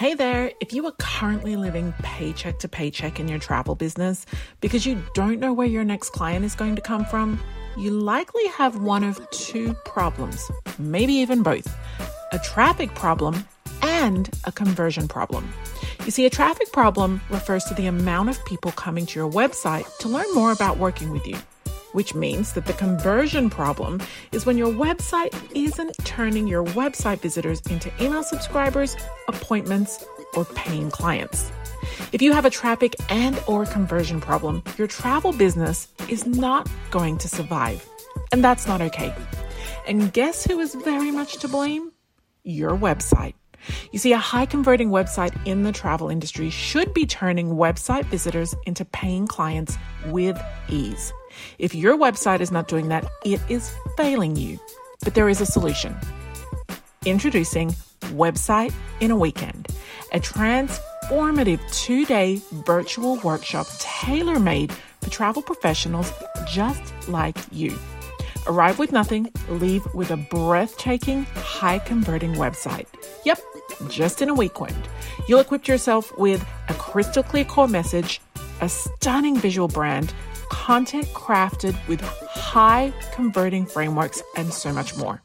Hey 0.00 0.14
there, 0.14 0.50
if 0.60 0.72
you 0.72 0.86
are 0.86 0.94
currently 0.98 1.56
living 1.56 1.92
paycheck 1.98 2.58
to 2.60 2.68
paycheck 2.68 3.20
in 3.20 3.28
your 3.28 3.38
travel 3.38 3.74
business 3.74 4.24
because 4.62 4.86
you 4.86 5.04
don't 5.12 5.40
know 5.40 5.52
where 5.52 5.66
your 5.66 5.84
next 5.84 6.14
client 6.14 6.42
is 6.42 6.54
going 6.54 6.74
to 6.76 6.80
come 6.80 7.04
from, 7.04 7.38
you 7.76 7.90
likely 7.90 8.46
have 8.46 8.80
one 8.80 9.04
of 9.04 9.20
two 9.28 9.74
problems, 9.84 10.50
maybe 10.78 11.12
even 11.12 11.42
both 11.42 11.68
a 12.32 12.38
traffic 12.38 12.94
problem 12.94 13.46
and 13.82 14.30
a 14.44 14.52
conversion 14.52 15.06
problem. 15.06 15.52
You 16.06 16.10
see, 16.10 16.24
a 16.24 16.30
traffic 16.30 16.72
problem 16.72 17.20
refers 17.28 17.64
to 17.64 17.74
the 17.74 17.86
amount 17.86 18.30
of 18.30 18.42
people 18.46 18.72
coming 18.72 19.04
to 19.04 19.18
your 19.18 19.30
website 19.30 19.84
to 19.98 20.08
learn 20.08 20.32
more 20.32 20.50
about 20.50 20.78
working 20.78 21.10
with 21.10 21.26
you 21.26 21.36
which 21.92 22.14
means 22.14 22.52
that 22.52 22.66
the 22.66 22.72
conversion 22.72 23.50
problem 23.50 24.00
is 24.32 24.46
when 24.46 24.58
your 24.58 24.72
website 24.72 25.34
isn't 25.54 25.96
turning 26.04 26.46
your 26.46 26.64
website 26.64 27.20
visitors 27.20 27.60
into 27.70 27.90
email 28.00 28.22
subscribers, 28.22 28.96
appointments, 29.28 30.04
or 30.34 30.44
paying 30.44 30.90
clients. 30.90 31.50
If 32.12 32.22
you 32.22 32.32
have 32.32 32.44
a 32.44 32.50
traffic 32.50 32.94
and 33.08 33.42
or 33.46 33.66
conversion 33.66 34.20
problem, 34.20 34.62
your 34.76 34.86
travel 34.86 35.32
business 35.32 35.88
is 36.08 36.26
not 36.26 36.68
going 36.90 37.18
to 37.18 37.28
survive. 37.28 37.86
And 38.32 38.44
that's 38.44 38.66
not 38.66 38.80
okay. 38.80 39.14
And 39.86 40.12
guess 40.12 40.44
who 40.44 40.60
is 40.60 40.74
very 40.74 41.10
much 41.10 41.38
to 41.38 41.48
blame? 41.48 41.92
Your 42.44 42.76
website. 42.76 43.34
You 43.92 43.98
see, 43.98 44.12
a 44.12 44.18
high 44.18 44.46
converting 44.46 44.90
website 44.90 45.34
in 45.46 45.62
the 45.62 45.72
travel 45.72 46.08
industry 46.08 46.50
should 46.50 46.92
be 46.94 47.06
turning 47.06 47.50
website 47.50 48.04
visitors 48.06 48.54
into 48.66 48.84
paying 48.84 49.26
clients 49.26 49.76
with 50.06 50.40
ease. 50.68 51.12
If 51.58 51.74
your 51.74 51.96
website 51.96 52.40
is 52.40 52.50
not 52.50 52.68
doing 52.68 52.88
that, 52.88 53.06
it 53.24 53.40
is 53.48 53.72
failing 53.96 54.36
you. 54.36 54.58
But 55.02 55.14
there 55.14 55.28
is 55.28 55.40
a 55.40 55.46
solution. 55.46 55.96
Introducing 57.04 57.74
Website 58.12 58.74
in 59.00 59.10
a 59.10 59.16
Weekend, 59.16 59.68
a 60.12 60.20
transformative 60.20 61.60
two 61.72 62.04
day 62.04 62.40
virtual 62.66 63.16
workshop 63.20 63.66
tailor 63.78 64.38
made 64.38 64.72
for 65.00 65.10
travel 65.10 65.42
professionals 65.42 66.12
just 66.46 67.08
like 67.08 67.36
you. 67.52 67.78
Arrive 68.46 68.78
with 68.78 68.90
nothing, 68.90 69.30
leave 69.48 69.86
with 69.94 70.10
a 70.10 70.16
breathtaking, 70.16 71.24
high 71.34 71.78
converting 71.78 72.34
website. 72.34 72.86
Yep, 73.24 73.38
just 73.88 74.22
in 74.22 74.28
a 74.28 74.34
weekend. 74.34 74.88
You'll 75.28 75.40
equip 75.40 75.66
yourself 75.68 76.16
with 76.18 76.46
a 76.68 76.74
crystal 76.74 77.22
clear 77.22 77.44
core 77.44 77.68
message, 77.68 78.20
a 78.60 78.68
stunning 78.68 79.36
visual 79.36 79.68
brand, 79.68 80.12
content 80.50 81.06
crafted 81.14 81.76
with 81.88 82.00
high 82.00 82.92
converting 83.12 83.66
frameworks, 83.66 84.22
and 84.36 84.52
so 84.52 84.72
much 84.72 84.96
more. 84.96 85.22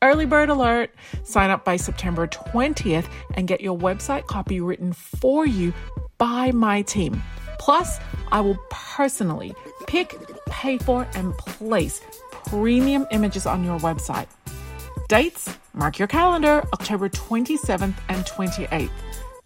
Early 0.00 0.26
bird 0.26 0.48
alert! 0.48 0.94
Sign 1.24 1.50
up 1.50 1.64
by 1.64 1.76
September 1.76 2.28
20th 2.28 3.06
and 3.34 3.48
get 3.48 3.60
your 3.60 3.76
website 3.76 4.26
copy 4.26 4.60
written 4.60 4.92
for 4.92 5.44
you 5.44 5.72
by 6.18 6.52
my 6.52 6.82
team. 6.82 7.20
Plus, 7.58 7.98
I 8.30 8.40
will 8.40 8.58
personally 8.70 9.54
pick, 9.88 10.14
pay 10.46 10.78
for, 10.78 11.08
and 11.14 11.36
place 11.38 12.00
premium 12.30 13.06
images 13.10 13.46
on 13.46 13.64
your 13.64 13.78
website. 13.80 14.28
Dates? 15.08 15.56
Mark 15.72 15.98
your 15.98 16.06
calendar 16.06 16.62
October 16.74 17.08
27th 17.08 17.94
and 18.10 18.26
28th. 18.26 18.90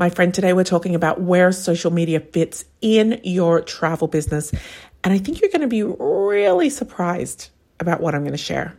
My 0.00 0.08
friend, 0.08 0.32
today 0.32 0.54
we're 0.54 0.64
talking 0.64 0.94
about 0.94 1.20
where 1.20 1.52
social 1.52 1.90
media 1.90 2.20
fits 2.20 2.64
in 2.80 3.20
your 3.22 3.60
travel 3.60 4.08
business. 4.08 4.50
And 5.04 5.12
I 5.12 5.18
think 5.18 5.42
you're 5.42 5.50
going 5.50 5.60
to 5.60 5.68
be 5.68 5.82
really 5.82 6.70
surprised 6.70 7.50
about 7.78 8.00
what 8.00 8.14
I'm 8.14 8.22
going 8.22 8.32
to 8.32 8.38
share. 8.38 8.78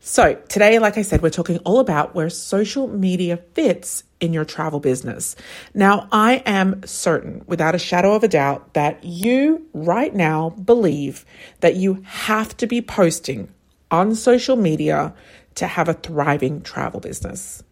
So, 0.00 0.32
today, 0.48 0.78
like 0.78 0.96
I 0.96 1.02
said, 1.02 1.20
we're 1.20 1.28
talking 1.28 1.58
all 1.58 1.78
about 1.78 2.14
where 2.14 2.30
social 2.30 2.88
media 2.88 3.36
fits 3.52 4.02
in 4.18 4.32
your 4.32 4.46
travel 4.46 4.80
business. 4.80 5.36
Now, 5.74 6.08
I 6.10 6.42
am 6.46 6.86
certain, 6.86 7.44
without 7.46 7.74
a 7.74 7.78
shadow 7.78 8.14
of 8.14 8.24
a 8.24 8.28
doubt, 8.28 8.72
that 8.72 9.04
you 9.04 9.66
right 9.74 10.14
now 10.14 10.50
believe 10.50 11.26
that 11.60 11.76
you 11.76 12.02
have 12.06 12.56
to 12.56 12.66
be 12.66 12.80
posting 12.80 13.52
on 13.90 14.14
social 14.14 14.56
media 14.56 15.12
to 15.56 15.66
have 15.66 15.90
a 15.90 15.94
thriving 15.94 16.62
travel 16.62 17.00
business. 17.00 17.62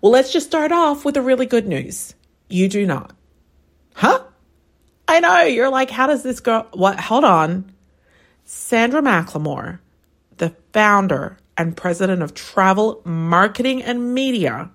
Well, 0.00 0.12
let's 0.12 0.32
just 0.32 0.46
start 0.46 0.72
off 0.72 1.04
with 1.04 1.14
the 1.14 1.22
really 1.22 1.46
good 1.46 1.66
news. 1.66 2.14
You 2.48 2.68
do 2.68 2.86
not. 2.86 3.14
Huh? 3.94 4.22
I 5.08 5.20
know. 5.20 5.42
You're 5.42 5.70
like, 5.70 5.90
how 5.90 6.06
does 6.06 6.22
this 6.22 6.40
go? 6.40 6.66
What? 6.72 6.98
Hold 7.00 7.24
on. 7.24 7.72
Sandra 8.44 9.00
McLemore, 9.00 9.78
the 10.38 10.54
founder 10.72 11.38
and 11.56 11.76
president 11.76 12.22
of 12.22 12.34
Travel 12.34 13.00
Marketing 13.04 13.82
and 13.82 14.14
Media, 14.14 14.70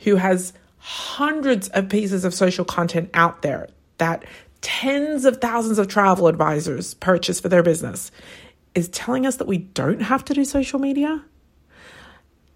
who 0.00 0.16
has 0.16 0.52
hundreds 0.78 1.68
of 1.68 1.88
pieces 1.88 2.24
of 2.24 2.34
social 2.34 2.64
content 2.64 3.10
out 3.14 3.42
there 3.42 3.68
that 3.98 4.24
tens 4.60 5.24
of 5.24 5.40
thousands 5.40 5.78
of 5.78 5.88
travel 5.88 6.28
advisors 6.28 6.94
purchase 6.94 7.40
for 7.40 7.48
their 7.48 7.62
business, 7.62 8.10
is 8.74 8.88
telling 8.88 9.26
us 9.26 9.36
that 9.36 9.48
we 9.48 9.58
don't 9.58 10.02
have 10.02 10.24
to 10.26 10.34
do 10.34 10.44
social 10.44 10.78
media? 10.78 11.24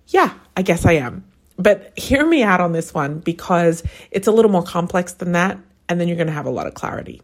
Yeah, 0.08 0.34
I 0.56 0.62
guess 0.62 0.84
I 0.84 0.92
am. 0.94 1.24
But 1.62 1.96
hear 1.98 2.26
me 2.26 2.42
out 2.42 2.60
on 2.60 2.72
this 2.72 2.92
one 2.92 3.20
because 3.20 3.82
it's 4.10 4.26
a 4.26 4.32
little 4.32 4.50
more 4.50 4.62
complex 4.62 5.12
than 5.12 5.32
that, 5.32 5.58
and 5.88 6.00
then 6.00 6.08
you're 6.08 6.16
going 6.16 6.26
to 6.26 6.32
have 6.32 6.46
a 6.46 6.50
lot 6.50 6.66
of 6.66 6.74
clarity. 6.74 7.22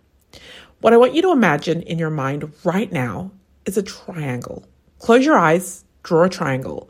What 0.81 0.93
I 0.93 0.97
want 0.97 1.15
you 1.15 1.23
to 1.23 1.33
imagine 1.33 1.83
in 1.83 1.99
your 1.99 2.11
mind 2.11 2.53
right 2.65 2.91
now 2.91 3.33
is 3.67 3.77
a 3.77 3.83
triangle. 3.83 4.65
Close 4.99 5.25
your 5.25 5.37
eyes 5.37 5.85
draw 6.09 6.25
a 6.25 6.29
triangle. 6.29 6.89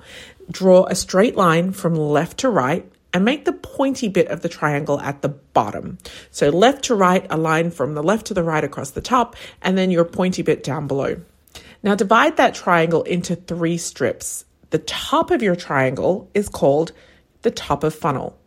Draw 0.51 0.87
a 0.87 0.95
straight 0.95 1.37
line 1.37 1.73
from 1.73 1.95
left 1.95 2.39
to 2.39 2.49
right 2.49 2.91
and 3.13 3.25
make 3.25 3.45
the 3.45 3.53
pointy 3.53 4.09
bit 4.09 4.29
of 4.29 4.43
the 4.43 4.49
triangle 4.49 5.01
at 5.01 5.23
the 5.23 5.29
bottom. 5.29 5.99
So 6.31 6.51
left 6.51 6.85
to 6.85 6.95
right, 6.95 7.27
a 7.29 7.37
line 7.37 7.71
from 7.71 7.95
the 7.95 8.03
left 8.03 8.27
to 8.27 8.35
the 8.35 8.45
right 8.45 8.63
across 8.63 8.93
the 8.93 9.01
top, 9.01 9.35
and 9.61 9.77
then 9.77 9.91
your 9.91 10.05
pointy 10.05 10.43
bit 10.43 10.63
down 10.63 10.87
below. 10.87 11.17
Now 11.83 11.97
divide 11.97 12.37
that 12.37 12.55
triangle 12.55 13.03
into 13.03 13.35
three 13.35 13.77
strips. 13.77 14.45
The 14.71 14.79
top 14.79 15.31
of 15.31 15.43
your 15.43 15.57
triangle 15.57 16.31
is 16.33 16.49
called 16.49 16.93
the 17.43 17.51
top 17.51 17.85
of 17.85 17.95
funnel. 17.95 18.39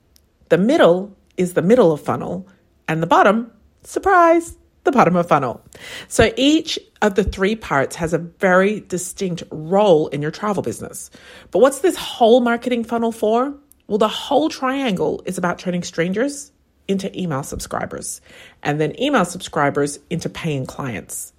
The 0.50 0.58
middle 0.58 1.16
is 1.38 1.54
the 1.54 1.62
middle 1.62 1.92
of 1.92 2.02
funnel, 2.02 2.48
and 2.88 3.02
the 3.02 3.08
bottom, 3.08 3.52
surprise, 3.84 4.58
the 4.84 4.92
bottom 4.92 5.16
of 5.16 5.28
funnel. 5.28 5.64
So 6.08 6.32
each 6.36 6.80
of 7.02 7.16
the 7.16 7.24
three 7.24 7.56
parts 7.56 7.96
has 7.96 8.14
a 8.14 8.18
very 8.18 8.82
distinct 8.82 9.44
role 9.52 10.08
in 10.08 10.22
your 10.22 10.32
travel 10.32 10.64
business. 10.64 11.10
But 11.52 11.60
what's 11.60 11.80
this 11.80 11.96
whole 11.96 12.42
marketing 12.42 12.84
funnel 12.84 13.12
for? 13.12 13.54
Well, 13.88 13.98
the 13.98 14.08
whole 14.08 14.50
triangle 14.50 15.22
is 15.26 15.38
about 15.38 15.60
turning 15.60 15.84
strangers 15.84 16.52
into 16.88 17.18
email 17.20 17.44
subscribers 17.44 18.22
and 18.64 18.80
then 18.80 19.00
email 19.02 19.26
subscribers 19.26 20.00
into 20.10 20.30
paying 20.30 20.66
clients. 20.66 21.34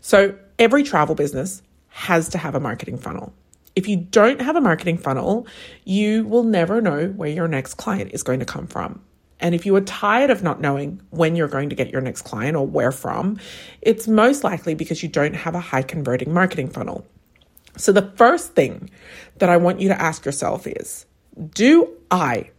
So 0.00 0.36
every 0.58 0.82
travel 0.82 1.14
business 1.14 1.62
has 1.88 2.28
to 2.30 2.38
have 2.38 2.54
a 2.54 2.60
marketing 2.60 2.98
funnel. 2.98 3.32
If 3.74 3.88
you 3.88 3.96
don't 3.96 4.40
have 4.40 4.56
a 4.56 4.60
marketing 4.60 4.98
funnel, 4.98 5.46
you 5.84 6.24
will 6.24 6.42
never 6.42 6.80
know 6.80 7.08
where 7.08 7.30
your 7.30 7.48
next 7.48 7.74
client 7.74 8.10
is 8.12 8.22
going 8.22 8.40
to 8.40 8.46
come 8.46 8.66
from. 8.66 9.00
And 9.40 9.54
if 9.54 9.66
you 9.66 9.74
are 9.74 9.80
tired 9.80 10.30
of 10.30 10.42
not 10.42 10.60
knowing 10.60 11.02
when 11.10 11.34
you're 11.34 11.48
going 11.48 11.70
to 11.70 11.74
get 11.74 11.90
your 11.90 12.00
next 12.00 12.22
client 12.22 12.56
or 12.56 12.66
where 12.66 12.92
from, 12.92 13.38
it's 13.80 14.06
most 14.06 14.44
likely 14.44 14.74
because 14.74 15.02
you 15.02 15.08
don't 15.08 15.34
have 15.34 15.54
a 15.54 15.60
high 15.60 15.82
converting 15.82 16.32
marketing 16.32 16.68
funnel. 16.68 17.04
So, 17.76 17.90
the 17.90 18.12
first 18.16 18.54
thing 18.54 18.90
that 19.38 19.48
I 19.48 19.56
want 19.56 19.80
you 19.80 19.88
to 19.88 20.00
ask 20.00 20.24
yourself 20.24 20.66
is 20.66 21.06
Do 21.54 21.88
I 22.10 22.50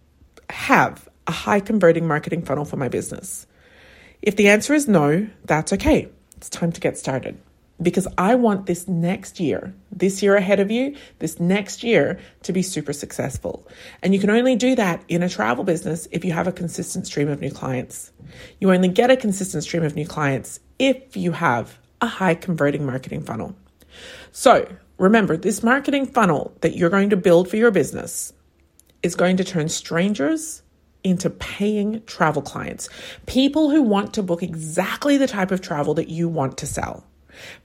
have 0.50 1.08
a 1.28 1.32
high 1.32 1.60
converting 1.60 2.08
marketing 2.08 2.44
funnel 2.44 2.66
for 2.66 2.78
my 2.78 2.90
business? 2.90 3.48
If 4.22 4.36
the 4.36 4.50
answer 4.50 4.74
is 4.74 4.88
no, 4.88 5.28
that's 5.46 5.72
okay. 5.74 6.10
It's 6.36 6.50
time 6.50 6.72
to 6.72 6.82
get 6.82 6.98
started 6.98 7.38
because 7.82 8.08
I 8.18 8.36
want 8.36 8.66
this 8.66 8.88
next 8.88 9.40
year, 9.40 9.74
this 10.04 10.22
year 10.22 10.36
ahead 10.36 10.60
of 10.60 10.70
you, 10.70 10.98
this 11.20 11.40
next 11.40 11.82
year 11.82 12.20
to 12.42 12.52
be 12.52 12.62
super 12.62 12.92
successful. 12.92 13.66
And 14.02 14.14
you 14.14 14.20
can 14.20 14.30
only 14.30 14.58
do 14.58 14.76
that 14.76 15.02
in 15.08 15.24
a 15.24 15.30
travel 15.30 15.64
business 15.64 16.10
if 16.12 16.26
you 16.26 16.34
have 16.34 16.46
a 16.46 16.52
consistent 16.52 17.08
stream 17.08 17.30
of 17.30 17.40
new 17.40 17.52
clients. 17.52 18.12
You 18.60 18.74
only 18.74 18.90
get 18.90 19.10
a 19.12 19.16
consistent 19.16 19.64
stream 19.64 19.82
of 19.82 19.96
new 19.96 20.06
clients 20.06 20.60
if 20.78 21.16
you 21.16 21.32
have 21.32 21.80
a 22.02 22.08
high 22.08 22.36
converting 22.36 22.86
marketing 22.86 23.24
funnel. 23.24 23.56
So 24.34 24.68
remember, 24.98 25.38
this 25.38 25.64
marketing 25.64 26.08
funnel 26.08 26.54
that 26.60 26.76
you're 26.76 26.90
going 26.90 27.12
to 27.12 27.18
build 27.18 27.50
for 27.50 27.56
your 27.56 27.72
business 27.72 28.34
is 29.04 29.16
going 29.16 29.38
to 29.38 29.46
turn 29.46 29.70
strangers 29.70 30.64
into 31.06 31.30
paying 31.30 32.04
travel 32.08 32.42
clients, 32.42 32.90
people 33.26 33.70
who 33.70 33.82
want 33.82 34.16
to 34.16 34.24
book 34.24 34.44
exactly 34.44 35.16
the 35.16 35.28
type 35.28 35.52
of 35.52 35.62
travel 35.62 35.94
that 35.94 36.10
you 36.10 36.28
want 36.28 36.58
to 36.58 36.68
sell. 36.68 37.06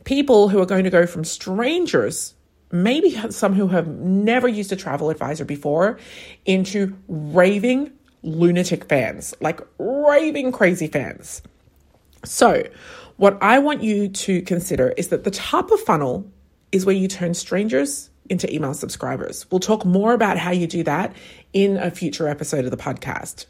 People 0.05 0.49
who 0.49 0.61
are 0.61 0.67
going 0.67 0.85
to 0.85 0.91
go 0.91 1.07
from 1.07 1.25
strangers, 1.25 2.35
maybe 2.71 3.11
some 3.31 3.55
who 3.55 3.69
have 3.69 3.89
never 3.89 4.49
used 4.49 4.73
a 4.73 4.77
travel 4.77 5.11
advisor 5.11 5.45
before, 5.45 5.99
into 6.45 6.97
raving 7.09 7.93
lunatic 8.23 8.89
fans, 8.89 9.35
like 9.41 9.61
raving 9.79 10.53
crazy 10.53 10.87
fans. 10.87 11.43
So, 12.25 12.65
what 13.17 13.39
I 13.43 13.59
want 13.59 13.83
you 13.83 14.09
to 14.09 14.43
consider 14.43 14.91
is 14.97 15.09
that 15.09 15.25
the 15.25 15.31
top 15.31 15.71
of 15.71 15.81
funnel 15.81 16.31
is 16.73 16.85
where 16.85 16.95
you 16.95 17.09
turn 17.09 17.35
strangers 17.35 18.11
into 18.29 18.53
email 18.53 18.75
subscribers. 18.75 19.47
We'll 19.51 19.61
talk 19.61 19.85
more 19.85 20.13
about 20.13 20.39
how 20.39 20.51
you 20.51 20.67
do 20.67 20.83
that 20.85 21.15
in 21.53 21.77
a 21.79 21.91
future 21.91 22.29
episode 22.29 22.65
of 22.65 22.71
the 22.71 22.77
podcast. 22.77 23.47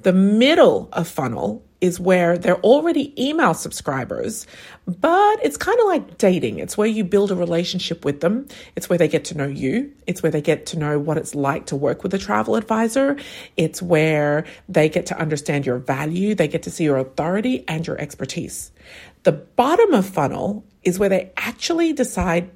The 0.00 0.12
middle 0.12 0.88
of 0.92 1.08
funnel 1.08 1.64
is 1.84 2.00
where 2.00 2.38
they're 2.38 2.60
already 2.60 3.12
email 3.22 3.52
subscribers, 3.52 4.46
but 4.86 5.38
it's 5.44 5.58
kind 5.58 5.78
of 5.78 5.84
like 5.84 6.16
dating. 6.16 6.58
It's 6.58 6.78
where 6.78 6.88
you 6.88 7.04
build 7.04 7.30
a 7.30 7.34
relationship 7.34 8.06
with 8.06 8.22
them. 8.22 8.48
It's 8.74 8.88
where 8.88 8.96
they 8.96 9.06
get 9.06 9.26
to 9.26 9.36
know 9.36 9.46
you. 9.46 9.92
It's 10.06 10.22
where 10.22 10.32
they 10.32 10.40
get 10.40 10.64
to 10.66 10.78
know 10.78 10.98
what 10.98 11.18
it's 11.18 11.34
like 11.34 11.66
to 11.66 11.76
work 11.76 12.02
with 12.02 12.14
a 12.14 12.18
travel 12.18 12.56
advisor. 12.56 13.18
It's 13.58 13.82
where 13.82 14.46
they 14.66 14.88
get 14.88 15.04
to 15.06 15.18
understand 15.18 15.66
your 15.66 15.76
value. 15.76 16.34
They 16.34 16.48
get 16.48 16.62
to 16.62 16.70
see 16.70 16.84
your 16.84 16.96
authority 16.96 17.68
and 17.68 17.86
your 17.86 18.00
expertise. 18.00 18.72
The 19.24 19.32
bottom 19.32 19.92
of 19.92 20.06
funnel 20.06 20.64
is 20.84 20.98
where 20.98 21.10
they 21.10 21.32
actually 21.36 21.92
decide, 21.92 22.50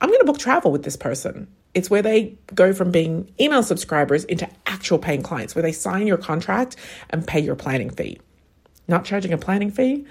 I'm 0.00 0.08
going 0.08 0.20
to 0.20 0.24
book 0.24 0.38
travel 0.38 0.72
with 0.72 0.84
this 0.84 0.96
person. 0.96 1.48
It's 1.74 1.90
where 1.90 2.00
they 2.00 2.38
go 2.54 2.72
from 2.72 2.92
being 2.92 3.30
email 3.38 3.62
subscribers 3.62 4.24
into 4.24 4.48
actual 4.64 4.98
paying 4.98 5.22
clients, 5.22 5.54
where 5.54 5.60
they 5.60 5.72
sign 5.72 6.06
your 6.06 6.16
contract 6.16 6.76
and 7.10 7.26
pay 7.26 7.40
your 7.40 7.56
planning 7.56 7.90
fee 7.90 8.18
not 8.90 9.04
charging 9.06 9.32
a 9.32 9.38
planning 9.38 9.70
fee, 9.70 10.04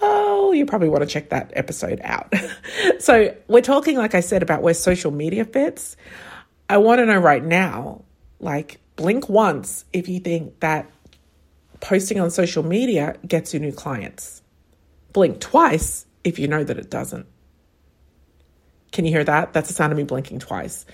oh, 0.00 0.52
you 0.52 0.64
probably 0.64 0.88
want 0.88 1.02
to 1.02 1.06
check 1.06 1.28
that 1.30 1.52
episode 1.54 2.00
out. 2.02 2.32
so, 2.98 3.36
we're 3.48 3.60
talking, 3.60 3.96
like 3.96 4.14
I 4.14 4.20
said, 4.20 4.42
about 4.42 4.62
where 4.62 4.74
social 4.74 5.10
media 5.10 5.44
fits. 5.44 5.96
I 6.68 6.78
want 6.78 7.00
to 7.00 7.06
know 7.06 7.18
right 7.18 7.44
now, 7.44 8.02
like, 8.38 8.80
blink 8.96 9.28
once 9.28 9.84
if 9.92 10.08
you 10.08 10.20
think 10.20 10.60
that 10.60 10.90
posting 11.80 12.20
on 12.20 12.30
social 12.30 12.62
media 12.62 13.16
gets 13.26 13.52
you 13.52 13.60
new 13.60 13.72
clients. 13.72 14.42
Blink 15.12 15.40
twice 15.40 16.06
if 16.24 16.38
you 16.38 16.46
know 16.46 16.62
that 16.62 16.78
it 16.78 16.90
doesn't. 16.90 17.26
Can 18.92 19.04
you 19.04 19.10
hear 19.10 19.24
that? 19.24 19.52
That's 19.52 19.68
the 19.68 19.74
sound 19.74 19.92
of 19.92 19.96
me 19.96 20.04
blinking 20.04 20.40
twice. 20.40 20.84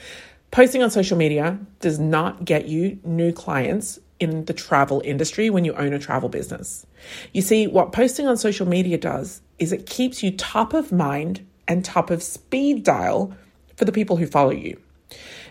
Posting 0.51 0.83
on 0.83 0.91
social 0.91 1.17
media 1.17 1.59
does 1.81 1.99
not 1.99 2.45
get 2.45 2.69
you 2.69 2.99
new 3.05 3.33
clients 3.33 3.99
in 4.19 4.45
the 4.47 4.55
travel 4.55 5.03
industry 5.05 5.51
when 5.51 5.65
you 5.65 5.75
own 5.75 5.93
a 5.93 5.99
travel 5.99 6.29
business. 6.29 6.87
You 7.33 7.43
see, 7.43 7.67
what 7.67 7.93
posting 7.93 8.27
on 8.27 8.37
social 8.37 8.67
media 8.67 8.99
does 8.99 9.43
is 9.59 9.73
it 9.73 9.87
keeps 9.87 10.23
you 10.23 10.31
top 10.31 10.75
of 10.75 10.93
mind 10.93 11.47
and 11.69 11.85
top 11.85 12.11
of 12.11 12.23
speed 12.23 12.83
dial 12.83 13.35
for 13.77 13.85
the 13.85 13.93
people 13.93 14.17
who 14.17 14.27
follow 14.27 14.53
you. 14.53 14.81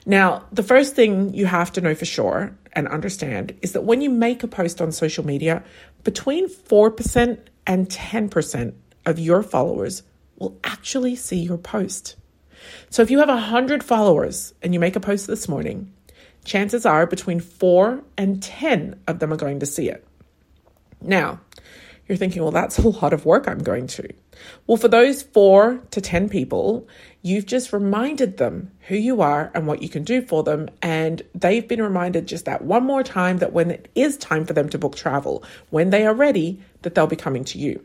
Now, 0.06 0.45
the 0.51 0.63
first 0.63 0.95
thing 0.95 1.33
you 1.33 1.45
have 1.45 1.71
to 1.73 1.81
know 1.81 1.95
for 1.95 2.06
sure 2.06 2.56
and 2.73 2.88
understand 2.88 3.57
is 3.62 3.71
that 3.71 3.85
when 3.85 4.01
you 4.01 4.09
make 4.09 4.44
a 4.44 4.47
post 4.47 4.81
on 4.81 4.91
social 4.91 5.25
media, 5.25 5.63
between 6.03 6.47
4% 6.47 7.39
and 7.65 7.89
10% 7.89 8.73
of 9.06 9.19
your 9.19 9.41
followers 9.41 10.03
will 10.38 10.57
actually 10.63 11.15
see 11.15 11.38
your 11.39 11.57
post. 11.57 12.15
So 12.89 13.01
if 13.01 13.12
you 13.12 13.19
have 13.19 13.29
100 13.29 13.83
followers 13.83 14.53
and 14.62 14.73
you 14.73 14.79
make 14.79 14.95
a 14.95 15.00
post 15.00 15.27
this 15.27 15.47
morning, 15.47 15.91
chances 16.45 16.86
are 16.86 17.06
between 17.06 17.39
four 17.39 18.03
and 18.18 18.42
10 18.42 19.01
of 19.07 19.19
them 19.19 19.33
are 19.33 19.38
going 19.38 19.59
to 19.59 19.65
see 19.65 19.89
it. 19.89 20.07
Now, 21.01 21.42
you're 22.07 22.18
thinking, 22.18 22.44
well, 22.44 22.51
that's 22.51 22.77
a 22.77 22.88
lot 22.88 23.13
of 23.13 23.25
work 23.25 23.47
I'm 23.47 23.63
going 23.63 23.88
to. 23.88 24.07
Well, 24.68 24.77
for 24.77 24.88
those 24.88 25.24
four 25.24 25.81
to 25.92 26.01
10 26.01 26.30
people, 26.30 26.88
you've 27.24 27.47
just 27.47 27.74
reminded 27.74 28.38
them 28.38 28.71
who 28.81 28.95
you 28.95 29.21
are 29.21 29.51
and 29.56 29.65
what 29.65 29.81
you 29.81 29.89
can 29.89 30.03
do 30.03 30.21
for 30.21 30.44
them. 30.44 30.69
And 30.81 31.24
they've 31.33 31.68
been 31.68 31.81
reminded 31.81 32.27
just 32.27 32.45
that 32.45 32.63
one 32.63 32.83
more 32.83 33.03
time 33.03 33.39
that 33.39 33.53
when 33.53 33.71
it 33.71 33.89
is 33.95 34.18
time 34.18 34.45
for 34.45 34.53
them 34.53 34.69
to 34.69 34.77
book 34.77 34.95
travel, 34.95 35.44
when 35.71 35.89
they 35.89 36.06
are 36.06 36.13
ready, 36.13 36.62
that 36.83 36.94
they'll 36.94 37.07
be 37.07 37.15
coming 37.15 37.44
to 37.45 37.57
you. 37.57 37.83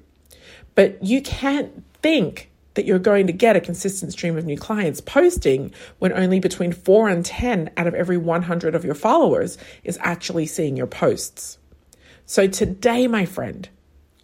But 0.74 1.02
you 1.02 1.22
can't 1.22 1.84
think 2.02 2.49
that 2.74 2.84
you're 2.84 2.98
going 2.98 3.26
to 3.26 3.32
get 3.32 3.56
a 3.56 3.60
consistent 3.60 4.12
stream 4.12 4.36
of 4.36 4.44
new 4.44 4.56
clients 4.56 5.00
posting 5.00 5.72
when 5.98 6.12
only 6.12 6.40
between 6.40 6.72
4 6.72 7.08
and 7.08 7.24
10 7.24 7.70
out 7.76 7.86
of 7.86 7.94
every 7.94 8.16
100 8.16 8.74
of 8.74 8.84
your 8.84 8.94
followers 8.94 9.58
is 9.82 9.98
actually 10.00 10.46
seeing 10.46 10.76
your 10.76 10.86
posts. 10.86 11.58
So 12.26 12.46
today, 12.46 13.06
my 13.06 13.24
friend, 13.26 13.68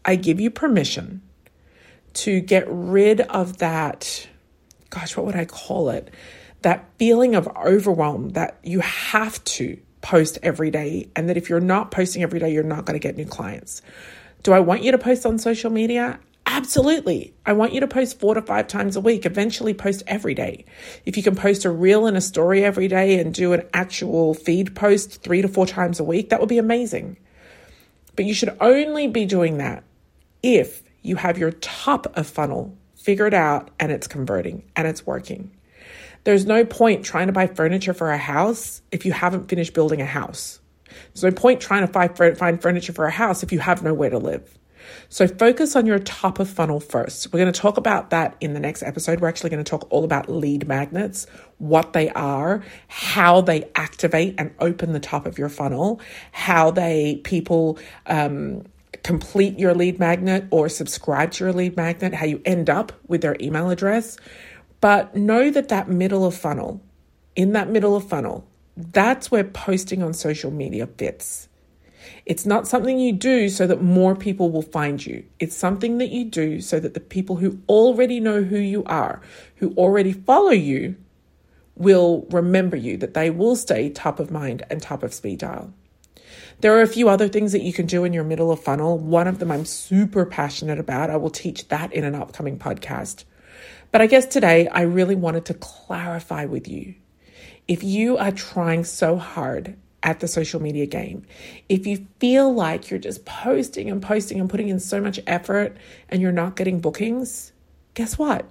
I 0.05 0.15
give 0.15 0.39
you 0.41 0.51
permission 0.51 1.23
to 2.15 2.41
get 2.41 2.65
rid 2.69 3.21
of 3.23 3.59
that, 3.59 4.29
gosh, 4.91 5.17
what 5.17 5.27
would 5.27 5.37
I 5.37 5.45
call 5.45 5.91
it? 5.91 6.13
That 6.63 6.89
feeling 6.99 7.35
of 7.35 7.49
overwhelm 7.57 8.31
that 8.31 8.59
you 8.63 8.81
have 8.81 9.43
to 9.45 9.79
post 10.03 10.39
every 10.43 10.71
day, 10.71 11.11
and 11.17 11.29
that 11.29 11.37
if 11.37 11.51
you're 11.51 11.59
not 11.59 11.91
posting 11.91 12.23
every 12.23 12.39
day, 12.39 12.53
you're 12.53 12.63
not 12.63 12.85
going 12.85 12.95
to 12.99 13.03
get 13.03 13.17
new 13.17 13.27
clients. 13.27 13.83
Do 14.45 14.53
I 14.53 14.61
want 14.61 14.85
you 14.85 14.93
to 14.93 14.99
post 14.99 15.27
on 15.27 15.39
social 15.39 15.71
media? 15.71 16.21
Absolutely. 16.57 17.35
I 17.45 17.53
want 17.53 17.75
you 17.75 17.81
to 17.81 17.87
post 17.87 18.19
four 18.19 18.33
to 18.33 18.41
five 18.41 18.67
times 18.67 18.97
a 18.97 19.01
week, 19.03 19.27
eventually 19.27 19.75
post 19.75 20.03
every 20.07 20.33
day. 20.33 20.65
If 21.05 21.19
you 21.19 21.23
can 21.23 21.37
post 21.37 21.67
a 21.67 21.71
reel 21.71 22.07
and 22.07 22.17
a 22.17 22.21
story 22.23 22.65
every 22.65 22.89
day 22.89 23.19
and 23.19 23.35
do 23.35 23.53
an 23.53 23.69
actual 23.75 24.33
feed 24.33 24.75
post 24.75 25.23
three 25.23 25.43
to 25.43 25.49
four 25.49 25.67
times 25.67 26.01
a 26.01 26.05
week, 26.05 26.31
that 26.31 26.41
would 26.41 26.49
be 26.49 26.57
amazing. 26.57 27.19
But 28.17 28.25
you 28.25 28.33
should 28.33 28.57
only 28.59 29.07
be 29.07 29.27
doing 29.27 29.59
that 29.59 29.85
if 30.43 30.83
you 31.03 31.17
have 31.17 31.37
your 31.37 31.51
top 31.51 32.07
of 32.17 32.27
funnel 32.27 32.75
figured 32.95 33.35
out 33.35 33.69
and 33.79 33.93
it's 33.93 34.07
converting 34.07 34.63
and 34.75 34.89
it's 34.89 35.05
working. 35.05 35.51
There's 36.25 36.47
no 36.47 36.65
point 36.65 37.05
trying 37.05 37.27
to 37.27 37.35
buy 37.35 37.49
furniture 37.49 37.93
for 37.93 38.11
a 38.11 38.17
house 38.17 38.81
if 38.91 39.05
you 39.05 39.13
haven't 39.13 39.51
finished 39.51 39.75
building 39.75 40.01
a 40.01 40.07
house. 40.07 40.61
There's 41.13 41.23
no 41.23 41.33
point 41.33 41.61
trying 41.61 41.87
to 41.87 42.35
find 42.35 42.63
furniture 42.63 42.95
for 42.95 43.05
a 43.05 43.11
house 43.11 43.43
if 43.43 43.53
you 43.53 43.59
have 43.59 43.83
nowhere 43.83 44.09
to 44.09 44.19
live. 44.19 44.59
So 45.09 45.27
focus 45.27 45.77
on 45.77 45.87
your 45.87 45.99
top 45.99 46.39
of 46.39 46.49
funnel 46.49 46.81
first. 46.81 47.33
We're 47.33 47.41
going 47.41 47.53
to 47.53 47.61
talk 47.61 47.77
about 47.77 48.11
that 48.11 48.37
in 48.41 48.55
the 48.55 48.61
next 48.61 48.83
episode. 48.83 49.21
We're 49.21 49.29
actually 49.29 49.51
going 49.51 49.65
to 49.65 49.69
talk 49.69 49.87
all 49.91 50.05
about 50.05 50.29
lead 50.29 50.67
magnets, 50.67 51.27
what 51.59 51.93
they 51.93 52.11
are, 52.11 52.63
how 52.89 53.41
they 53.41 53.71
activate 53.75 54.35
and 54.39 54.55
open 54.61 54.93
the 54.93 55.01
top 55.01 55.27
of 55.27 55.39
your 55.39 55.49
funnel, 55.49 56.01
how 56.33 56.71
they 56.71 57.21
people 57.25 57.79
um, 58.07 58.65
complete 59.03 59.59
your 59.59 59.75
lead 59.75 59.99
magnet 59.99 60.45
or 60.51 60.69
subscribe 60.69 61.31
to 61.33 61.45
your 61.45 61.53
lead 61.53 61.77
magnet, 61.77 62.15
how 62.15 62.27
you 62.27 62.41
end 62.45 62.69
up 62.69 62.93
with 63.07 63.21
their 63.21 63.37
email 63.41 63.71
address. 63.71 64.17
But 64.81 65.15
know 65.15 65.51
that 65.51 65.69
that 65.69 65.89
middle 65.89 66.25
of 66.25 66.35
funnel, 66.35 66.83
in 67.35 67.53
that 67.53 67.71
middle 67.71 67.97
of 67.97 68.09
funnel, 68.09 68.47
that's 68.77 69.31
where 69.31 69.45
posting 69.45 70.03
on 70.03 70.13
social 70.13 70.51
media 70.51 70.87
fits. 70.87 71.49
It's 72.25 72.47
not 72.47 72.67
something 72.67 72.99
you 72.99 73.13
do 73.13 73.49
so 73.49 73.67
that 73.67 73.83
more 73.83 74.17
people 74.17 74.51
will 74.51 74.63
find 74.63 75.05
you. 75.05 75.25
It's 75.39 75.57
something 75.57 75.99
that 75.99 76.11
you 76.11 76.25
do 76.25 76.61
so 76.61 76.81
that 76.81 76.95
the 76.95 77.01
people 77.01 77.37
who 77.37 77.61
already 77.69 78.21
know 78.21 78.43
who 78.43 78.59
you 78.59 78.85
are, 78.85 79.21
who 79.57 79.73
already 79.75 80.13
follow 80.13 80.51
you, 80.51 80.97
will 81.77 82.27
remember 82.31 82.77
you, 82.77 82.97
that 82.97 83.15
they 83.15 83.31
will 83.31 83.55
stay 83.55 83.91
top 83.91 84.19
of 84.19 84.31
mind 84.31 84.65
and 84.71 84.83
top 84.83 85.03
of 85.03 85.13
speed 85.13 85.41
dial. 85.41 85.73
There 86.61 86.77
are 86.77 86.83
a 86.83 86.89
few 86.89 87.09
other 87.09 87.29
things 87.29 87.53
that 87.53 87.63
you 87.63 87.73
can 87.73 87.87
do 87.87 88.05
in 88.05 88.15
your 88.15 88.25
middle 88.25 88.51
of 88.51 88.63
funnel. 88.63 88.99
One 88.99 89.29
of 89.29 89.39
them 89.39 89.53
I'm 89.53 89.67
super 89.67 90.25
passionate 90.25 90.79
about. 90.79 91.11
I 91.11 91.17
will 91.17 91.31
teach 91.31 91.69
that 91.69 91.93
in 91.93 92.03
an 92.03 92.15
upcoming 92.15 92.59
podcast. 92.59 93.25
But 93.93 94.01
I 94.01 94.07
guess 94.07 94.27
today 94.27 94.67
I 94.69 94.83
really 94.83 95.15
wanted 95.15 95.45
to 95.47 95.55
clarify 95.55 96.47
with 96.47 96.67
you. 96.67 96.95
If 97.69 97.85
you 97.85 98.17
are 98.17 98.33
trying 98.33 98.85
so 98.85 99.17
hard 99.17 99.77
at 100.07 100.21
the 100.21 100.29
social 100.29 100.63
media 100.63 100.87
game. 100.87 101.27
If 101.69 101.85
you 101.85 102.07
feel 102.21 102.55
like 102.55 102.91
you're 102.91 103.01
just 103.01 103.27
posting 103.27 103.91
and 103.91 104.01
posting 104.01 104.41
and 104.41 104.49
putting 104.49 104.69
in 104.69 104.79
so 104.79 105.01
much 105.01 105.19
effort 105.27 105.77
and 106.09 106.23
you're 106.23 106.33
not 106.33 106.55
getting 106.55 106.79
bookings, 106.79 107.53
guess 107.95 108.17
what? 108.17 108.47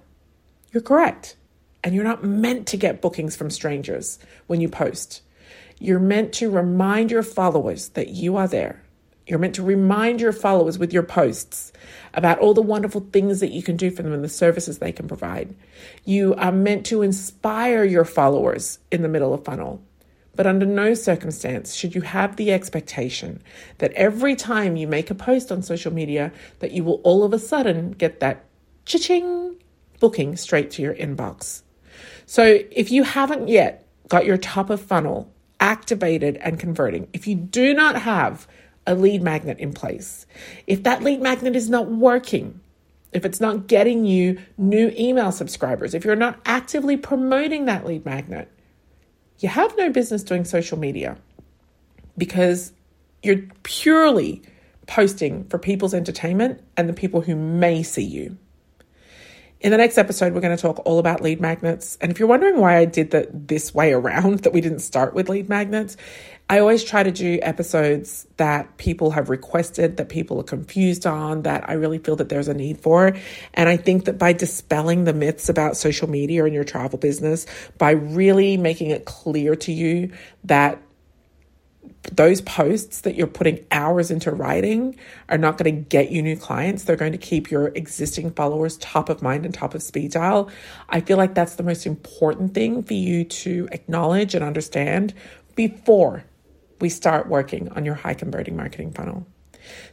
You're 0.74 0.84
correct. 0.84 1.38
And 1.82 1.96
you're 1.96 2.04
not 2.04 2.26
meant 2.26 2.68
to 2.68 2.78
get 2.78 3.02
bookings 3.02 3.38
from 3.38 3.50
strangers 3.50 4.20
when 4.48 4.60
you 4.60 4.68
post. 4.68 5.22
You're 5.80 6.00
meant 6.00 6.34
to 6.34 6.50
remind 6.50 7.10
your 7.10 7.24
followers 7.24 7.90
that 7.90 8.10
you 8.10 8.36
are 8.36 8.50
there. 8.50 8.84
You're 9.26 9.40
meant 9.40 9.56
to 9.56 9.64
remind 9.64 10.20
your 10.20 10.34
followers 10.34 10.78
with 10.78 10.92
your 10.92 11.04
posts 11.04 11.72
about 12.14 12.40
all 12.40 12.54
the 12.54 12.62
wonderful 12.62 13.08
things 13.14 13.40
that 13.40 13.52
you 13.52 13.64
can 13.64 13.78
do 13.78 13.90
for 13.90 14.04
them 14.04 14.14
and 14.14 14.24
the 14.24 14.30
services 14.30 14.80
they 14.80 14.92
can 14.92 15.08
provide. 15.08 15.56
You 16.04 16.36
are 16.36 16.52
meant 16.52 16.86
to 16.88 17.02
inspire 17.02 17.86
your 17.86 18.06
followers 18.06 18.80
in 18.92 19.02
the 19.02 19.10
middle 19.10 19.34
of 19.34 19.46
funnel. 19.46 19.82
But 20.36 20.48
under 20.48 20.66
no 20.66 20.94
circumstance 20.94 21.74
should 21.74 21.96
you 21.96 22.02
have 22.02 22.36
the 22.36 22.52
expectation 22.52 23.42
that 23.78 23.94
every 23.94 24.36
time 24.36 24.76
you 24.76 24.88
make 24.88 25.10
a 25.10 25.16
post 25.16 25.52
on 25.52 25.62
social 25.62 25.94
media 25.94 26.32
that 26.60 26.72
you 26.72 26.84
will 26.84 27.02
all 27.04 27.24
of 27.24 27.34
a 27.34 27.40
sudden 27.40 27.92
get 27.92 28.20
that 28.20 28.46
cha-ching 28.86 29.56
booking 30.00 30.36
straight 30.36 30.72
to 30.72 30.82
your 30.82 30.96
inbox. 30.96 31.62
So 32.26 32.60
if 32.72 32.92
you 32.92 33.04
haven't 33.04 33.48
yet 33.48 33.88
got 34.10 34.26
your 34.26 34.38
top 34.38 34.70
of 34.70 34.82
funnel 34.82 35.32
activated 35.60 36.38
and 36.38 36.60
converting, 36.60 37.08
if 37.14 37.28
you 37.28 37.36
do 37.36 37.74
not 37.74 38.02
have 38.02 38.48
a 38.88 38.96
lead 38.96 39.22
magnet 39.22 39.60
in 39.60 39.74
place. 39.74 40.26
If 40.68 40.84
that 40.84 41.04
lead 41.04 41.22
magnet 41.22 41.56
is 41.56 41.70
not 41.70 41.90
working, 41.90 42.60
if 43.14 43.26
it's 43.26 43.42
not 43.42 43.68
getting 43.68 44.06
you 44.06 44.40
new 44.58 44.94
email 44.98 45.32
subscribers, 45.32 45.94
if 45.94 46.06
you're 46.06 46.16
not 46.16 46.40
actively 46.46 46.98
promoting 46.98 47.66
that 47.66 47.86
lead 47.86 48.06
magnet, 48.06 48.52
you 49.40 49.50
have 49.50 49.76
no 49.78 49.90
business 49.90 50.24
doing 50.24 50.46
social 50.46 50.78
media 50.78 51.18
because 52.18 52.72
you're 53.24 53.44
purely 53.64 54.42
posting 54.88 55.46
for 55.46 55.58
people's 55.58 55.94
entertainment 55.94 56.62
and 56.78 56.88
the 56.88 56.94
people 56.94 57.22
who 57.22 57.36
may 57.36 57.84
see 57.84 58.04
you. 58.04 58.38
In 59.62 59.72
the 59.72 59.78
next 59.78 59.98
episode, 59.98 60.34
we're 60.34 60.42
going 60.42 60.56
to 60.56 60.62
talk 60.62 60.82
all 60.86 61.00
about 61.00 61.22
lead 61.22 61.40
magnets. 61.40 61.98
And 62.02 62.12
if 62.12 62.20
you're 62.20 62.28
wondering 62.28 62.60
why 62.60 62.78
I 62.78 62.86
did 62.86 63.12
that 63.12 63.48
this 63.48 63.74
way 63.74 63.94
around, 63.94 64.40
that 64.44 64.54
we 64.54 64.62
didn't 64.62 64.80
start 64.80 65.14
with 65.14 65.30
lead 65.30 65.48
magnets, 65.48 65.96
I 66.50 66.60
always 66.60 66.84
try 66.84 67.02
to 67.02 67.12
do 67.12 67.40
episodes 67.42 68.28
that 68.38 68.78
people 68.78 69.12
have 69.12 69.30
requested, 69.30 69.98
that 69.98 70.10
people 70.10 70.40
are 70.40 70.44
confused 70.44 71.08
on, 71.08 71.42
that 71.44 71.68
I 71.68 71.74
really 71.74 71.98
feel 71.98 72.16
that 72.18 72.30
there's 72.30 72.48
a 72.48 72.54
need 72.54 72.80
for. 72.80 73.16
And 73.56 73.70
I 73.70 73.78
think 73.78 74.06
that 74.06 74.20
by 74.20 74.34
dispelling 74.34 75.06
the 75.06 75.14
myths 75.14 75.50
about 75.50 75.78
social 75.78 76.10
media 76.10 76.46
and 76.46 76.54
your 76.54 76.66
travel 76.66 77.00
business, 77.00 77.48
by 77.78 77.92
really 77.92 78.58
making 78.58 78.92
it 78.92 79.06
clear 79.06 79.56
to 79.56 79.72
you 79.72 80.12
that 80.44 80.80
those 82.12 82.42
posts 82.42 83.02
that 83.02 83.16
you're 83.16 83.28
putting 83.28 83.66
hours 83.72 84.12
into 84.12 84.32
writing 84.32 84.98
are 85.30 85.38
not 85.38 85.58
going 85.58 85.76
to 85.76 85.82
get 85.82 86.12
you 86.12 86.22
new 86.22 86.38
clients. 86.38 86.84
They're 86.84 86.96
going 86.96 87.12
to 87.12 87.18
keep 87.18 87.50
your 87.50 87.68
existing 87.70 88.32
followers 88.32 88.78
top 88.78 89.10
of 89.10 89.22
mind 89.22 89.46
and 89.46 89.54
top 89.54 89.74
of 89.74 89.82
speed 89.82 90.12
dial. 90.12 90.50
I 90.90 91.02
feel 91.02 91.18
like 91.18 91.34
that's 91.34 91.56
the 91.56 91.64
most 91.64 91.86
important 91.86 92.54
thing 92.54 92.84
for 92.84 92.94
you 92.94 93.24
to 93.24 93.68
acknowledge 93.72 94.36
and 94.36 94.44
understand 94.44 95.14
before 95.56 96.24
we 96.80 96.90
start 96.90 97.28
working 97.28 97.70
on 97.70 97.86
your 97.86 97.96
high 97.96 98.14
converting 98.14 98.56
marketing 98.56 98.92
funnel. 98.92 99.26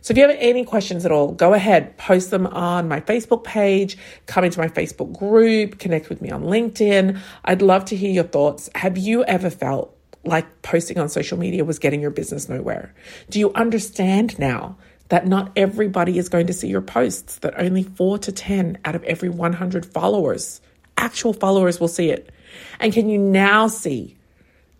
So 0.00 0.12
if 0.12 0.18
you 0.18 0.28
have 0.28 0.37
any 0.38 0.64
questions 0.64 1.04
at 1.04 1.12
all, 1.12 1.32
go 1.32 1.54
ahead, 1.54 1.96
post 1.96 2.30
them 2.30 2.46
on 2.46 2.88
my 2.88 3.00
Facebook 3.00 3.44
page, 3.44 3.96
come 4.26 4.44
into 4.44 4.58
my 4.58 4.68
Facebook 4.68 5.16
group, 5.16 5.78
connect 5.78 6.08
with 6.08 6.20
me 6.20 6.30
on 6.30 6.42
LinkedIn. 6.42 7.18
I'd 7.44 7.62
love 7.62 7.84
to 7.87 7.96
hear 7.96 8.11
your 8.11 8.25
thoughts. 8.25 8.68
Have 8.75 8.99
you 8.99 9.25
ever 9.25 9.50
felt 9.50 9.91
like 10.25 10.62
posting 10.62 10.99
on 10.99 11.09
social 11.09 11.38
media 11.38 11.64
was 11.64 11.79
getting 11.79 12.00
your 12.00 12.11
business 12.11 12.49
nowhere? 12.49 12.95
Do 13.31 13.38
you 13.38 13.52
understand 13.55 14.38
now 14.38 14.76
that 15.09 15.26
not 15.26 15.52
everybody 15.57 16.19
is 16.19 16.29
going 16.29 16.47
to 16.47 16.52
see 16.52 16.69
your 16.69 16.81
posts, 16.81 17.38
that 17.38 17.59
only 17.59 17.83
4 17.83 18.19
to 18.19 18.33
10 18.33 18.79
out 18.85 18.95
of 18.95 19.05
every 19.05 19.29
100 19.29 19.85
followers, 19.87 20.61
actual 20.97 21.33
followers 21.33 21.81
will 21.81 21.88
see 21.88 22.11
it? 22.11 22.31
And 22.81 22.93
can 22.93 23.09
you 23.09 23.19
now 23.19 23.67
see 23.67 24.17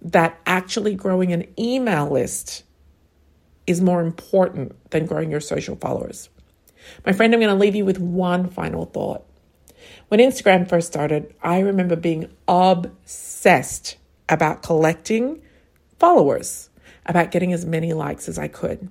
that 0.03 0.39
actually 0.47 0.95
growing 0.95 1.33
an 1.33 1.47
email 1.59 2.11
list 2.11 2.65
is 3.67 3.81
more 3.81 4.01
important 4.01 4.91
than 4.91 5.07
growing 5.07 5.31
your 5.31 5.41
social 5.41 5.77
followers. 5.77 6.29
My 7.07 7.13
friend, 7.13 7.33
I'm 7.33 7.41
going 7.41 7.55
to 7.55 7.61
leave 7.61 7.77
you 7.77 7.85
with 7.85 7.99
one 7.99 8.49
final 8.51 8.87
thought. 8.87 9.25
When 10.09 10.21
Instagram 10.21 10.69
first 10.69 10.89
started, 10.89 11.35
I 11.43 11.61
remember 11.61 11.97
being 11.97 12.31
obsessed 12.49 13.97
about 14.29 14.62
collecting 14.62 15.43
followers, 15.99 16.71
about 17.07 17.31
getting 17.31 17.52
as 17.52 17.64
many 17.64 17.93
likes 17.93 18.29
as 18.29 18.38
I 18.38 18.49
could. 18.49 18.88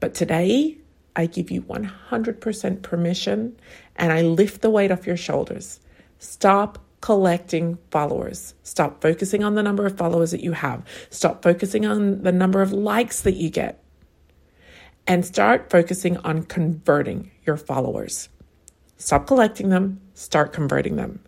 But 0.00 0.14
today, 0.14 0.78
I 1.16 1.26
give 1.26 1.50
you 1.50 1.62
100% 1.62 2.82
permission 2.82 3.58
and 3.96 4.12
I 4.12 4.22
lift 4.22 4.60
the 4.60 4.70
weight 4.70 4.92
off 4.92 5.06
your 5.06 5.16
shoulders. 5.16 5.80
Stop 6.18 6.78
collecting 7.00 7.78
followers. 7.90 8.54
Stop 8.62 9.00
focusing 9.00 9.42
on 9.42 9.54
the 9.54 9.62
number 9.62 9.86
of 9.86 9.96
followers 9.96 10.30
that 10.32 10.42
you 10.42 10.52
have. 10.52 10.84
Stop 11.10 11.42
focusing 11.42 11.86
on 11.86 12.22
the 12.22 12.32
number 12.32 12.62
of 12.62 12.72
likes 12.72 13.22
that 13.22 13.36
you 13.36 13.48
get. 13.48 13.82
And 15.06 15.24
start 15.24 15.70
focusing 15.70 16.16
on 16.18 16.42
converting 16.42 17.30
your 17.44 17.56
followers. 17.56 18.28
Stop 18.98 19.26
collecting 19.26 19.68
them, 19.68 20.00
start 20.14 20.52
converting 20.52 20.96
them. 20.96 21.20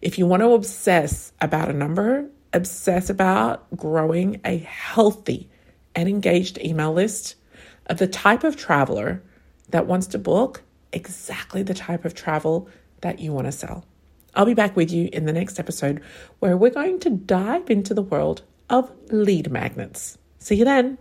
If 0.00 0.18
you 0.18 0.26
want 0.26 0.42
to 0.42 0.52
obsess 0.52 1.32
about 1.40 1.68
a 1.68 1.72
number, 1.74 2.30
obsess 2.52 3.10
about 3.10 3.66
growing 3.76 4.40
a 4.44 4.58
healthy 4.58 5.48
and 5.94 6.08
engaged 6.08 6.58
email 6.58 6.92
list 6.92 7.36
of 7.86 7.98
the 7.98 8.06
type 8.06 8.44
of 8.44 8.56
traveler 8.56 9.22
that 9.70 9.86
wants 9.86 10.06
to 10.08 10.18
book 10.18 10.62
exactly 10.92 11.62
the 11.62 11.74
type 11.74 12.04
of 12.04 12.14
travel 12.14 12.68
that 13.00 13.18
you 13.18 13.32
want 13.32 13.46
to 13.46 13.52
sell. 13.52 13.84
I'll 14.34 14.46
be 14.46 14.54
back 14.54 14.76
with 14.76 14.92
you 14.92 15.08
in 15.12 15.26
the 15.26 15.32
next 15.32 15.58
episode 15.58 16.02
where 16.38 16.56
we're 16.56 16.70
going 16.70 17.00
to 17.00 17.10
dive 17.10 17.70
into 17.70 17.94
the 17.94 18.02
world 18.02 18.42
of 18.70 18.90
lead 19.10 19.50
magnets. 19.50 20.18
See 20.38 20.56
you 20.56 20.64
then. 20.64 20.98